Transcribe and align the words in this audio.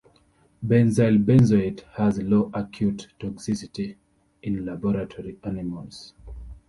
Benzyl 0.65 1.19
benzoate 1.23 1.81
has 1.91 2.17
low 2.23 2.49
acute 2.55 3.09
toxicity 3.19 3.97
in 4.41 4.65
laboratory 4.65 5.37
animals. 5.43 6.15